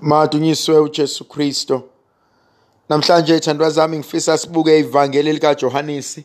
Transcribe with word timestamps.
Madunyiswe 0.00 0.78
uJesu 0.78 1.24
Kristo. 1.24 1.82
Namhlanje 2.88 3.40
thandwa 3.40 3.70
zami 3.70 3.98
ngifisa 3.98 4.38
sibuke 4.38 4.78
ivangeli 4.78 5.32
lika 5.32 5.54
Johannesi 5.54 6.24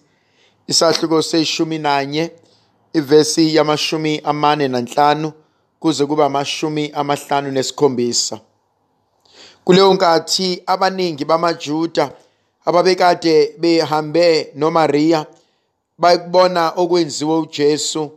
isahluko 0.67 1.21
seshumi 1.21 1.78
nanye 1.78 2.31
ivesi 2.94 3.55
yamashumi 3.55 4.21
amane 4.23 4.68
nanhlanu 4.68 5.34
kuze 5.79 6.05
kube 6.05 6.23
amashumi 6.23 6.92
amahlanu 6.94 7.52
nesikhombisa. 7.52 8.39
Kuleyo 9.63 9.93
nkathi 9.93 10.63
abaningi 10.65 11.25
bamaJuda 11.25 12.11
ababekade 12.65 13.55
behambe 13.59 14.51
noMaria 14.55 15.25
bayibona 15.97 16.73
okwenziwe 16.75 17.38
uJesu 17.38 18.11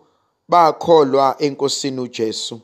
bakholwa 0.48 1.36
enkosini 1.38 2.00
uJesu. 2.00 2.60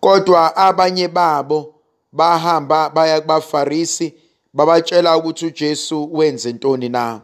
Kodwa 0.00 0.56
abanye 0.56 1.08
babo 1.08 1.74
bahamba 2.12 2.90
baya 2.90 3.20
kubafarisi 3.20 4.14
babatshela 4.54 5.16
ukuthi 5.16 5.46
uJesu 5.46 6.14
wenze 6.16 6.52
ntoni 6.52 6.88
na. 6.88 7.20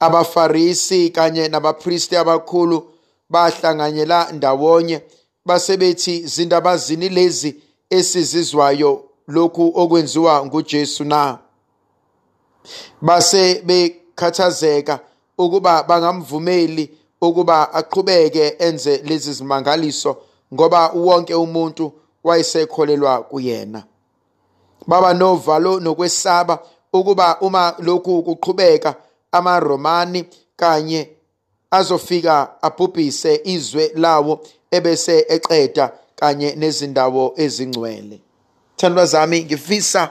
Abafarisi 0.00 1.10
kanye 1.10 1.48
nabapristi 1.48 2.16
abakhulu 2.16 2.90
bahlanganyela 3.30 4.32
ndawonye 4.32 5.02
basebethi 5.44 6.26
zindaba 6.26 6.76
zini 6.76 7.08
lezi 7.08 7.56
esizizwayo 7.90 9.04
lokhu 9.28 9.72
okwenziwa 9.74 10.46
nguJesu 10.46 11.04
na. 11.04 11.38
Base 13.02 13.62
bekhathazeka 13.64 15.00
ukuba 15.38 15.82
bangamvumeli 15.82 16.90
ukuba 17.20 17.74
aqhubeke 17.74 18.56
enze 18.58 18.96
lezi 18.96 19.32
zimangaliso 19.32 20.16
ngoba 20.54 20.88
wonke 20.88 21.34
umuntu 21.34 21.92
wayesekholelwa 22.26 23.22
kuyena. 23.22 23.84
Baba 24.86 25.14
novalo 25.14 25.80
nokwesaba 25.80 26.58
ukuba 26.92 27.40
uma 27.40 27.74
lokhu 27.78 28.22
kuqhubeka 28.22 28.94
amaRomani 29.32 30.24
kanye 30.56 31.10
azofika 31.70 32.62
abhubhise 32.62 33.40
izwe 33.44 33.92
lawo 33.94 34.40
ebese 34.70 35.26
eqeda 35.28 35.92
kanye 36.14 36.54
nezindawo 36.56 37.34
ezingcwele. 37.36 38.20
Thandwa 38.76 39.06
zami 39.06 39.44
ngifisa 39.44 40.10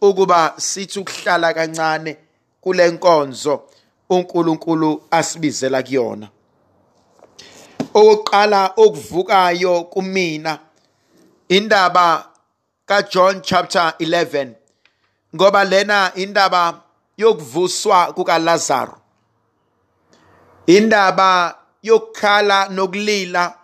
ukuba 0.00 0.54
sithi 0.56 0.98
ukuhlala 0.98 1.54
kancane 1.54 2.16
kule 2.60 2.90
nkonzo 2.90 3.60
uNkulunkulu 4.10 5.02
asibizela 5.10 5.82
kuyona. 5.82 6.28
Okokuqala 7.94 8.72
okuvukayo 8.76 9.84
kumina 9.84 10.58
indaba 11.48 12.28
kaJohn 12.86 13.42
chapter 13.42 13.94
11 13.98 14.54
ngoba 15.34 15.64
lena 15.64 16.12
indaba 16.14 16.82
yokuvuswa 17.16 18.12
kukaLazaro. 18.12 18.98
Indaba 20.66 21.58
yokukhala 21.82 22.68
nokulila 22.68 23.58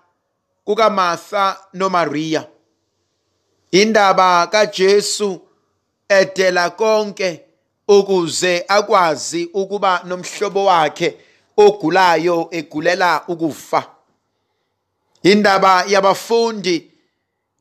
kukaMartha 0.64 1.58
noMaria. 1.74 2.46
Indaba 3.70 4.46
kaJesu 4.46 5.40
edela 6.08 6.70
konke 6.70 7.44
ukuze 7.88 8.64
akwazi 8.68 9.50
ukuba 9.54 10.02
nomhlobo 10.04 10.64
wakhe 10.64 11.18
ogulayo 11.56 12.48
egulela 12.50 13.22
ukufa. 13.28 13.86
Indaba 15.22 15.84
yabafundi 15.88 16.91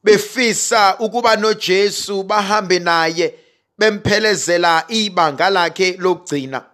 befisa 0.03 0.95
ukuba 0.99 1.35
noJesu 1.35 2.23
bahambe 2.23 2.79
naye 2.79 3.33
bemphelezela 3.77 4.85
ibanga 4.87 5.49
lakhe 5.49 5.97
lokugcina. 5.99 6.65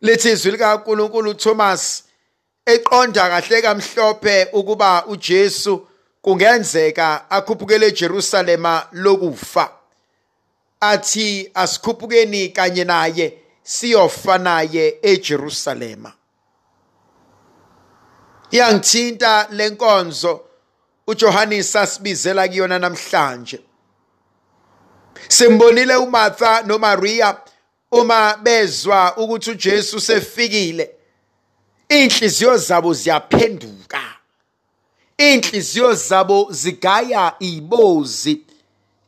Lithi 0.00 0.30
izwi 0.30 0.52
likaNkulunkulu 0.52 1.30
uThomas 1.30 2.02
eqonda 2.66 3.28
kahle 3.28 3.62
kamhlophe 3.62 4.48
ukuba 4.52 5.06
uJesu 5.06 5.86
kungenzeka 6.22 7.30
akhuphukele 7.30 7.86
eJerusalema 7.86 8.86
lokufa. 8.92 9.70
Athi 10.80 11.50
asikhuphukeni 11.54 12.48
kanye 12.48 12.84
naye 12.84 13.38
siyofa 13.62 14.38
naye 14.38 14.98
eJerusalema. 15.02 16.12
Iyangithinta 18.50 19.48
lenkonzo 19.50 20.40
uJohannes 21.06 21.76
asibizela 21.76 22.48
kuyona 22.48 22.78
namhlanje. 22.78 23.60
Simbonile 25.28 25.96
uMartha 25.96 26.62
noMaria 26.62 27.36
uma 27.90 28.36
bezwa 28.36 29.16
ukuthi 29.16 29.50
uJesu 29.50 30.00
sefikile. 30.00 30.90
Inhliziyo 31.88 32.56
zabo 32.56 32.94
ziyaphenduka. 32.94 34.00
Inhliziyo 35.18 35.94
zabo 35.94 36.48
zigaya 36.50 37.34
ibozi. 37.40 38.40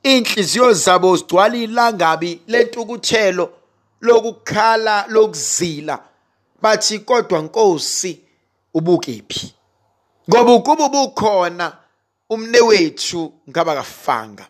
Inhliziyo 0.03 0.73
zabo 0.73 1.17
zigcwala 1.17 1.57
ilangabi 1.57 2.41
lentukuthelo 2.47 3.53
lokukhala 4.01 5.07
lokuzila. 5.09 5.99
Bathi 6.63 6.99
kodwa 6.99 7.41
Nkosi 7.43 8.21
ubukephi? 8.75 9.55
Ngoba 10.31 10.53
ukuba 10.53 10.85
ubukhona 10.85 11.73
umne 12.31 12.61
wethu 12.61 13.33
ngaba 13.51 13.75
kafanga. 13.75 14.47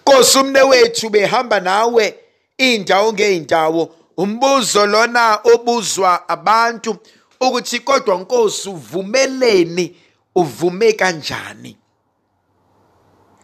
Nkosi 0.00 0.38
umne 0.38 0.62
wethu 0.62 1.10
behamba 1.10 1.60
nawe 1.60 2.14
indawo 2.58 3.12
ngeindawo 3.12 3.94
umbuzo 4.16 4.86
lona 4.86 5.40
obuzwa 5.54 6.28
abantu 6.28 6.96
ukuthi 7.40 7.80
kodwa 7.80 8.18
Nkosi 8.18 8.68
uvumeleni 8.68 9.96
uvume 10.34 10.92
kanjani? 10.92 11.76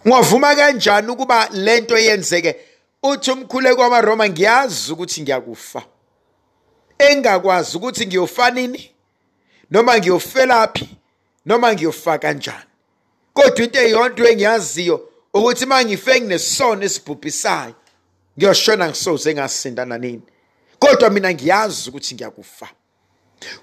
Ngwavuma 0.06 0.54
kanjani 0.56 1.08
ukuba 1.08 1.48
lento 1.52 1.98
yenzeke? 1.98 2.56
Uthi 3.02 3.30
umkhuleko 3.30 3.80
wamaRoma 3.82 4.28
ngiyazi 4.28 4.92
ukuthi 4.92 5.22
ngiyakufa. 5.22 5.82
Engakwazi 6.98 7.76
ukuthi 7.76 8.06
ngiyofa 8.06 8.50
nini? 8.50 8.90
Noma 9.70 9.98
ngiyofelaphi? 9.98 10.97
Noma 11.48 11.72
ngiyofa 11.72 12.18
kanjani? 12.18 12.64
Kodwa 13.34 13.64
into 13.64 13.80
eyodwa 13.80 14.30
engiyaziyo 14.30 15.08
ukuthi 15.34 15.64
uma 15.64 15.84
ngife 15.84 16.20
nginesono 16.20 16.84
esibhubhisayo 16.84 17.74
ngiyoshona 18.36 18.88
ngisoze 18.88 19.34
ngasindana 19.34 19.98
nini. 19.98 20.22
Kodwa 20.78 21.10
mina 21.10 21.32
ngiyazi 21.32 21.88
ukuthi 21.88 22.14
ngiyakufa. 22.14 22.68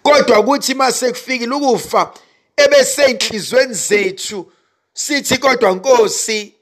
Kodwa 0.03 0.40
ukuthi 0.40 0.73
mase 0.73 1.12
kufikile 1.12 1.56
ukufa 1.56 2.13
ebese 2.57 3.06
inhlizweni 3.06 3.73
zethu 3.73 4.52
sithi 4.94 5.38
kodwa 5.38 5.72
Nkosi 5.72 6.53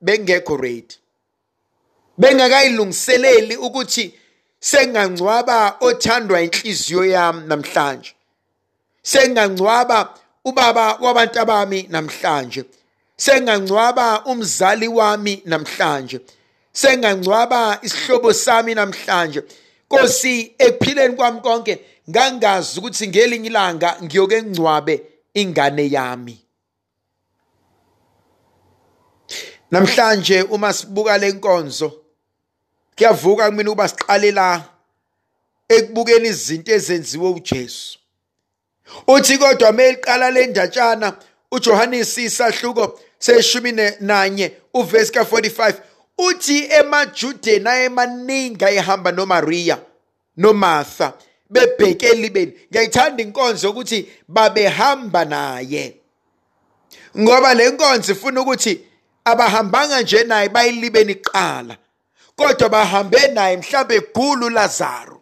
bengekho 0.00 0.56
ready. 0.56 0.94
Bengakayilungiseleli 2.18 3.56
ukuthi 3.56 4.14
sengangcwaba 4.60 5.76
othandwa 5.80 6.42
inhliziyo 6.42 7.04
yami 7.04 7.46
namhlanje. 7.46 8.14
Sengangcwaba 9.02 10.14
ubaba 10.48 10.98
wabantu 11.00 11.44
bami 11.46 11.86
namhlanje. 11.90 12.64
Sengangcwaba 13.16 14.24
umzali 14.24 14.88
wami 14.88 15.42
namhlanje. 15.44 16.20
Sengangcwaba 16.72 17.78
isihlobo 17.82 18.32
sami 18.32 18.74
namhlanje. 18.74 19.42
Nkosi 19.86 20.54
ekuphileni 20.58 21.16
kwami 21.16 21.40
konke 21.40 21.78
ngangazi 22.10 22.78
ukuthi 22.78 23.08
ngelinye 23.08 23.46
ilanga 23.48 23.96
ngiyoke 24.02 24.42
ngcwabe 24.42 25.02
ingane 25.34 25.90
yami. 25.90 26.44
Namhlanje 29.70 30.42
uma 30.42 30.72
sibuka 30.72 31.18
lenkonzo 31.18 31.92
kuyavuka 32.96 33.50
kumina 33.50 33.70
ukuba 33.70 33.88
siqale 33.88 34.30
la 34.30 34.64
ekubukeni 35.68 36.28
izinto 36.28 36.72
ezenziwe 36.72 37.28
uJesu. 37.30 37.97
Uthi 39.06 39.38
kodwa 39.38 39.72
meliqala 39.72 40.30
le 40.30 40.46
ndatshana 40.46 41.12
uJohannes 41.50 42.18
isahluko 42.18 43.00
seshumi 43.18 43.72
nanye 44.00 44.52
uvesi 44.74 45.12
ka45 45.12 45.74
uthi 46.18 46.64
emajudeni 46.70 47.68
ayemaningi 47.68 48.64
ayehamba 48.64 49.12
noMaria 49.12 49.78
noMartha 50.36 51.12
bebheke 51.50 52.06
elibeni 52.06 52.52
ngiyayithanda 52.70 53.22
inkonzo 53.22 53.70
ukuthi 53.70 54.08
babehamba 54.28 55.24
naye 55.24 55.96
ngoba 57.18 57.54
le 57.54 57.70
nkonzo 57.70 58.12
ifuna 58.12 58.40
ukuthi 58.40 58.80
abahambanga 59.24 60.02
nje 60.02 60.24
naye 60.24 60.48
bayilibeni 60.48 61.14
kuqala 61.14 61.76
kodwa 62.36 62.68
bahambe 62.68 63.28
naye 63.28 63.56
mhlambe 63.56 63.94
egulu 63.94 64.48
Lazaro. 64.48 65.17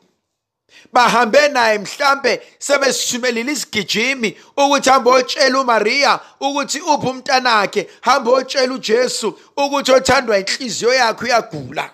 Bahambe 0.93 1.49
naye 1.49 1.79
mhlambe 1.79 2.43
sebesithumelile 2.59 3.53
isigijimi 3.53 4.39
ukuthi 4.57 4.91
hambe 4.91 5.11
otshela 5.11 5.61
uMaria 5.61 6.21
ukuthi 6.41 6.81
uphi 6.81 7.07
umntanakhe 7.07 7.91
hambe 8.01 8.31
otshela 8.31 8.75
uJesu 8.75 9.39
ukuthi 9.57 9.93
othandwa 9.93 10.39
inhliziyo 10.39 10.95
yakhe 10.95 11.25
uyagula. 11.25 11.91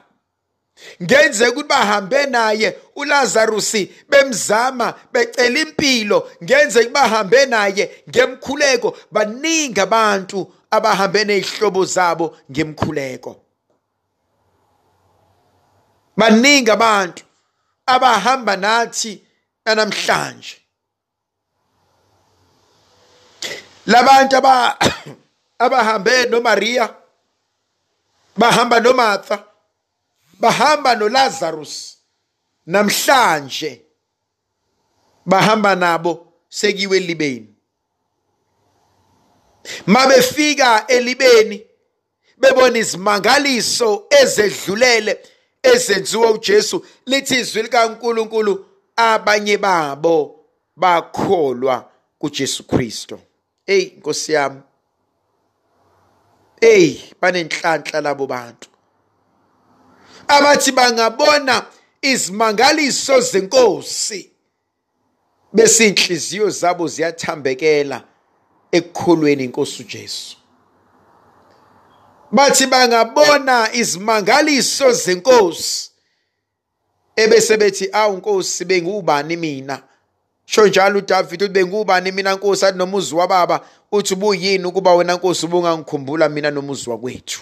Ngenzeka 1.02 1.50
ukuthi 1.50 1.68
bahambe 1.68 2.26
naye 2.26 2.78
uLazarus 2.96 3.76
bemzama 4.08 4.94
becela 5.12 5.60
impilo. 5.60 6.30
Ngenzeka 6.42 6.90
bahambe 6.90 7.46
naye 7.46 8.04
ngemkhuleko 8.08 8.96
baningi 9.10 9.80
abantu 9.80 10.52
abahambe 10.70 11.24
nezihlobo 11.24 11.84
zabo 11.84 12.36
ngemkhuleko. 12.50 13.36
Baningi 16.16 16.70
abantu. 16.70 17.24
Abahamba 17.86 18.56
nathi 18.56 19.22
namhlanje 19.66 20.56
labantu 23.86 24.36
aba 24.36 24.78
abahambe 25.64 26.26
noMaria 26.26 26.94
bahamba 28.36 28.80
noMartha 28.80 29.44
bahamba 30.40 30.94
noLazarus 30.94 31.98
namhlanje 32.66 33.82
bahamba 35.26 35.74
nabo 35.74 36.32
sekiwe 36.48 36.98
libeni 37.00 37.54
mabefika 39.86 40.86
elibeni 40.86 41.66
bebona 42.38 42.78
izimangaliso 42.78 44.06
ezedlulele 44.10 45.22
ezenziwa 45.62 46.30
uJesu 46.30 46.86
lithi 47.06 47.40
izwi 47.40 47.62
likaNkuluNkulu 47.62 48.66
abanye 48.96 49.58
babo 49.58 50.44
bakholwa 50.76 51.90
kuJesu 52.18 52.64
Kristo. 52.64 53.20
Hey 53.66 53.84
Nkosi 53.98 54.32
yami. 54.32 54.60
Hey 56.60 57.00
banenhlanhla 57.20 58.00
labo 58.00 58.26
bantu. 58.26 58.68
Abathi 60.28 60.72
bangabona 60.72 61.66
izimangaliso 62.02 63.20
zenkosi 63.20 64.30
bese 65.52 65.88
inhliziyo 65.88 66.50
zabo 66.50 66.88
ziyathambekela 66.88 68.04
ekukholweni 68.72 69.44
inkosi 69.44 69.82
uJesu. 69.82 70.41
Bathi 72.32 72.66
bangabona 72.66 73.72
izimangaliso 73.72 74.92
zenkosi 74.92 75.90
ebese 77.16 77.56
bethi 77.56 77.88
awu 77.92 78.16
nkosi 78.16 78.64
bengubani 78.64 79.36
mina? 79.36 79.82
Sho 80.46 80.66
njalo 80.66 80.98
uDavid 80.98 81.42
uthi 81.42 81.52
bengubani 81.52 82.12
mina 82.12 82.34
nkosi 82.34 82.66
athi 82.66 82.78
nomuzi 82.78 83.14
wababa? 83.14 83.60
Uthi 83.92 84.14
ubuyini 84.14 84.64
ukuba 84.64 84.94
wena 84.94 85.14
nkosi 85.14 85.46
ubungangikhumbula 85.46 86.28
mina 86.28 86.50
nomuzi 86.50 86.90
wakwethu? 86.90 87.40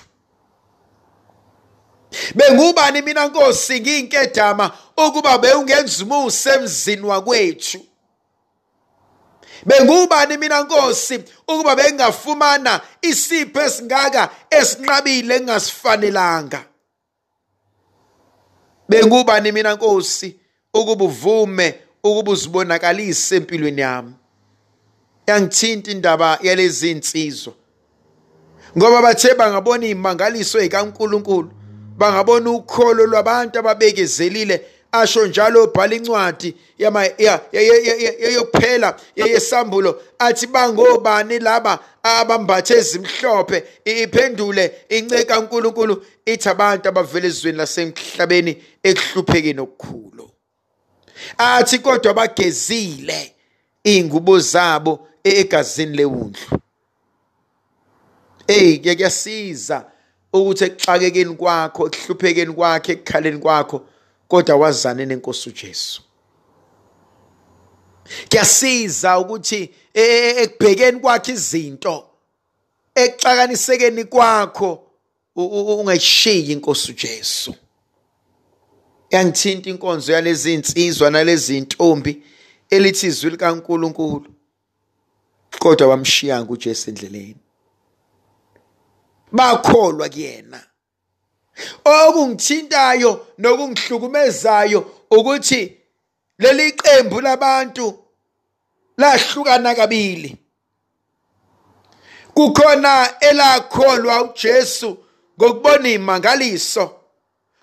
Bengubani 2.34 3.02
mina 3.02 3.26
nkosi 3.26 3.80
ngiyinkedama 3.80 4.70
ukuba 4.96 5.38
bewungenza 5.38 6.04
umusa 6.04 6.54
emzini 6.54 7.06
wakwethu? 7.06 7.78
Bengubani 9.66 10.36
mina 10.36 10.62
nkosi 10.62 11.24
ukuba 11.48 11.76
bengafumana 11.76 12.80
isipho 13.02 13.60
esingaka 13.60 14.30
esinqabile 14.50 15.36
engasifanelanga. 15.36 16.64
Bengubani 18.88 19.52
mina 19.52 19.74
nkosi 19.74 20.36
ukuba 20.74 21.04
uvume 21.04 21.74
ukuba 22.04 22.32
uzibonakalise 22.32 23.36
empilweni 23.36 23.80
yami. 23.80 24.14
Yangithinta 25.26 25.90
indaba 25.90 26.38
yalezi 26.42 26.90
insizwa 26.90 27.52
ngoba 28.78 29.02
bathe 29.02 29.34
bangabona 29.34 29.86
imangaliso 29.86 30.58
ezikaNkuluNkulu 30.58 31.50
bangabona 31.98 32.50
ukholo 32.50 33.06
lwabantu 33.06 33.58
ababekezelile 33.58 34.66
asho 34.92 35.26
njalo 35.26 35.64
ubhala 35.64 35.94
incwadi 35.94 36.54
yokuphela 38.34 38.96
yesambulo 39.16 40.02
athi 40.18 40.46
bangobani 40.46 41.38
laba 41.38 41.78
abambathe 42.02 42.74
ezimhlophe? 42.74 43.64
Iphendule 43.84 44.72
inceke 44.88 45.24
kaNkuluNkulu 45.24 46.04
ithi 46.26 46.48
abantu 46.48 46.88
abavela 46.88 47.26
ezweni 47.26 47.58
lasemhlabeni 47.58 48.62
ekuhluphekeni 48.82 49.60
okukhulu. 49.60 50.30
Athi 51.38 51.78
kodwa 51.78 52.14
bagezile 52.14 53.34
ingubo 53.84 54.38
zabo 54.38 55.08
egazini 55.24 55.96
lewundlu. 55.96 56.60
Hey 58.46 58.78
kuyasiza 58.78 59.84
ukuthi 60.32 60.64
ekuxakekeni 60.64 61.34
kwakho 61.36 61.86
ekuhluphekeni 61.86 62.52
kwakho 62.52 62.92
ekukhaleni 62.92 63.38
kwakho. 63.38 63.86
Kodwa 64.30 64.56
wazane 64.56 65.06
nenkosi 65.06 65.48
uJesu. 65.48 66.02
Kuyasiza 68.28 69.18
ukuthi 69.18 69.74
e, 69.94 70.02
e, 70.02 70.42
ekubhekeni 70.42 71.00
kwakhe 71.00 71.32
izinto 71.32 72.06
ekuxakanisekeni 72.94 74.04
kwakho 74.04 74.86
ungayishiyi 75.36 76.52
inkosi 76.52 76.90
uJesu. 76.92 77.54
Yangithinta 79.10 79.70
inkonzo 79.70 80.12
yalezi 80.12 80.54
insizwa 80.54 81.10
nalezi 81.10 81.60
ntombi 81.60 82.22
elithi 82.70 83.06
izwi 83.06 83.30
likaNkuluNkulu 83.30 84.34
kodwa 85.58 85.88
bamshiyanga 85.88 86.52
uJesu 86.52 86.90
endleleni. 86.90 87.36
Bakholwa 89.32 90.08
kuyena. 90.08 90.69
Okungithintayo 91.84 93.26
nokungihlukumezayo 93.38 94.90
ukuthi 95.10 95.76
leli 96.38 96.72
qembu 96.72 97.20
labantu 97.20 98.04
lahlukana 98.98 99.74
kabili. 99.74 100.36
Kukhona 102.34 103.20
elakholwa 103.20 104.22
uJesu 104.22 104.98
ngokubona 105.40 105.88
imangaliso 105.88 107.00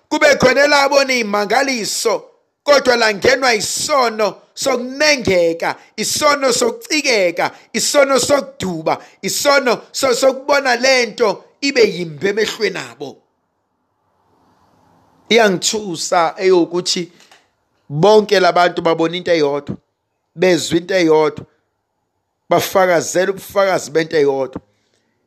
kube 0.08 0.36
khona 0.36 0.64
elabona 0.64 1.14
imangaliso 1.14 2.24
kodwa 2.62 2.96
langenwa 2.96 3.54
isono 3.54 4.34
sokunengeka 4.54 5.76
isono 5.96 6.52
sokucikeka 6.52 7.50
isono 7.72 8.20
sokuduba 8.20 9.04
isono 9.22 9.82
sokubona 9.92 10.76
lento 10.76 11.44
ibe 11.60 11.82
yimbe 11.94 12.28
emehlweni 12.28 12.78
abo 12.78 13.27
iyangithusa 15.28 16.34
eyokuthi 16.38 17.12
bonke 17.88 18.40
labantu 18.40 18.82
babona 18.82 19.16
into 19.16 19.32
eyodwa 19.32 19.76
bezwa 20.34 20.78
into 20.78 20.94
eyodwa 20.94 21.46
bafakazela 22.48 23.30
ubufakazi 23.32 23.90
bento 23.90 24.16
eyodwa. 24.16 24.60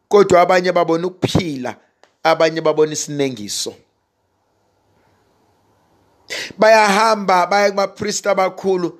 Kodwa 0.09 0.41
abanye 0.41 0.71
babona 0.71 1.07
ukuphila 1.07 1.75
abanye 2.23 2.61
babona 2.61 2.93
isinengiso. 2.93 3.75
Bayahamba 6.57 7.47
baya 7.47 7.69
kubapriest 7.71 8.27
abakhulu 8.27 8.99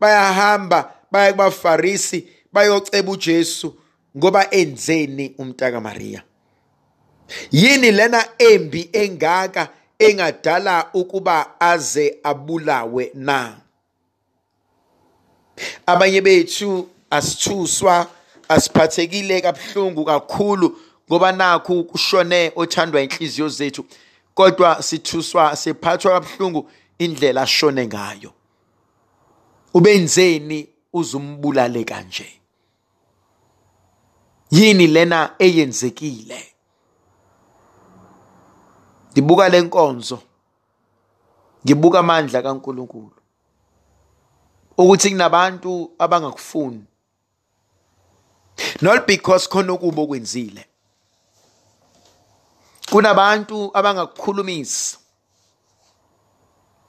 bayahamba 0.00 0.94
baya 1.10 1.32
kubafarisi 1.32 2.28
bayoceba 2.52 3.12
uJesu 3.12 3.74
ngoba 4.16 4.50
enzeni 4.50 5.34
umntaka 5.38 5.80
Maria 5.80 6.22
yini 7.50 7.90
lena 7.90 8.28
embi 8.38 8.90
engaka 8.92 9.68
engadala 10.04 10.90
ukuba 10.94 11.60
aze 11.60 12.18
abulawe 12.22 13.10
na? 13.14 13.56
Abanye 15.86 16.20
bethu 16.20 16.88
asithuswa 17.10 18.06
asiphathekile 18.48 19.40
kabuhlungu 19.40 20.04
kakhulu 20.04 20.78
ngoba 21.08 21.32
nakho 21.32 21.82
kushone 21.82 22.52
othandwa 22.56 23.02
inhliziyo 23.02 23.48
zethu 23.48 23.84
kodwa 24.34 24.82
sithuswa 24.82 25.56
sephathwa 25.56 26.12
kabuhlungu 26.12 26.70
indlela 26.98 27.42
ashone 27.42 27.86
ngayo. 27.86 28.32
Ubenzeni 29.74 30.68
uzumbulale 30.92 31.84
kanje. 31.84 32.26
Yini 34.50 34.86
lena 34.86 35.34
eyenzekile? 35.38 36.51
Ngibuka 39.12 39.48
lenkonzo 39.48 40.22
ngibuka 41.64 41.98
amandla 41.98 42.42
kaNkuluNkulu. 42.42 43.12
Ukuthi 44.78 45.10
kunabantu 45.10 45.90
abangakufuni. 45.98 46.84
Not 48.80 49.06
because 49.06 49.48
khona 49.48 49.72
ukubo 49.72 50.06
kwenzile 50.06 50.66
kunabantu 52.90 53.70
abangakukhulumisi. 53.74 54.98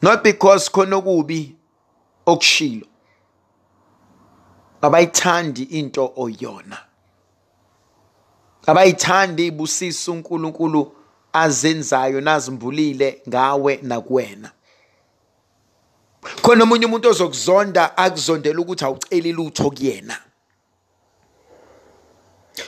Not 0.01 0.23
because 0.23 0.69
khona 0.71 0.95
okubi 0.95 1.55
okushilo. 2.25 2.87
Abayithandi 4.81 5.63
into 5.63 6.13
oyona. 6.15 6.77
Abayithandi 8.67 9.47
ibusisa 9.47 10.11
uNkulunkulu 10.11 10.95
azenzayo 11.33 12.21
nazimbulile 12.21 13.21
ngawe 13.29 13.79
nakuwena. 13.81 14.51
Khona 16.41 16.63
omunye 16.63 16.85
umuntu 16.85 17.09
ozokuzonda 17.09 17.97
akuzondela 17.97 18.59
ukuthi 18.61 18.85
awuceli 18.85 19.31
lutho 19.31 19.71
kuyena. 19.71 20.17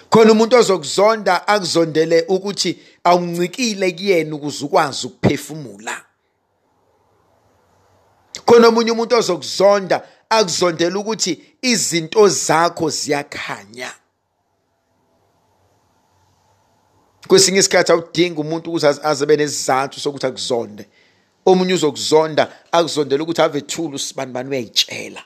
Khona 0.10 0.32
umuntu 0.32 0.56
ozokuzonda 0.58 1.48
akuzondele 1.48 2.26
ukuthi 2.28 2.78
awuncikile 3.04 3.92
kuyena 3.92 4.36
ukuze 4.36 4.66
ukwazi 4.66 5.08
ukuphefumula. 5.08 6.02
Khona 8.46 8.68
omunye 8.68 8.92
umuntu 8.92 9.16
ozokuzonda 9.16 10.08
akuzondela 10.30 11.00
ukuthi 11.00 11.44
izinto 11.62 12.28
zakho 12.28 12.90
ziyakhanya. 12.90 13.92
Kwesinye 17.28 17.60
isikhathi 17.60 17.92
awudingi 17.92 18.40
umuntu 18.42 18.70
ukuthi 18.70 19.00
aze 19.04 19.26
nesizathu 19.26 20.00
sokuthi 20.00 20.26
akuzonde. 20.26 20.86
Omunye 21.46 21.74
uzokuzonda 21.74 22.44
akuzondela 22.72 23.24
ukuthi 23.24 23.42
ave 23.42 23.62
thula 23.62 23.96
usibanibani 23.96 24.50
uyayitshela. 24.50 25.24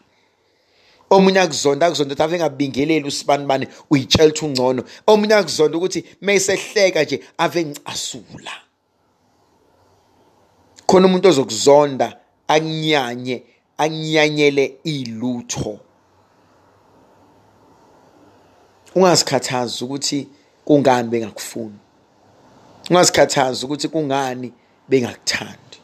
Omunye 1.09 1.39
akuzonda 1.39 1.85
akuzonda 1.85 2.13
ukuthi 2.13 2.23
ave 2.23 2.37
ngabingeleli 2.37 3.07
usibanibani 3.07 3.67
uyitshela 3.89 4.29
ukuthi 4.29 4.45
ungcono. 4.45 4.83
Omunye 5.07 5.35
akuzonda 5.35 5.77
ukuthi 5.77 6.03
mayisehleka 6.21 7.03
nje 7.03 7.23
ave 7.37 7.65
ngicasula. 7.65 8.53
Khona 10.87 11.05
umuntu 11.07 11.27
ozokuzonda 11.27 12.17
akunyanye 12.47 13.43
akunyanyele 13.77 14.79
ilutho. 14.83 15.79
Ungazikhathazi 18.95 19.83
ukuthi 19.83 20.27
kungani 20.65 21.09
bengakufuni. 21.09 21.79
Ungazikhathazi 22.89 23.65
ukuthi 23.65 23.87
kungani 23.87 24.53
bengakuthandi. 24.89 25.77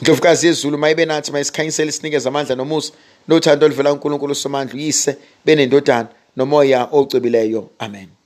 Indlovukazi 0.00 0.46
yezulu 0.46 0.78
mayibe 0.78 1.04
nathi 1.04 1.32
mayisikhanyisele 1.32 1.88
isinikeze 1.88 2.28
amandla 2.28 2.56
nomusa 2.56 2.92
nothando 3.28 3.66
oluvela 3.66 3.92
unkulunkulu 3.92 4.34
somandla 4.34 4.74
uyise 4.74 5.16
benendodana 5.44 6.08
nomoya 6.36 6.88
ocwebileyo. 6.92 7.70
Amen. 7.78 8.19